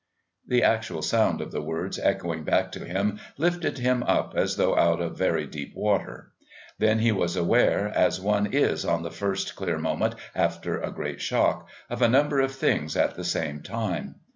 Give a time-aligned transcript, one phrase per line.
[0.47, 4.75] The actual sound of the words echoing back to him lifted him up as though
[4.75, 6.31] out of very deep water.
[6.79, 11.21] Then he was aware, as one is in the first clear moment after a great
[11.21, 14.15] shock, of a number of things at the same time.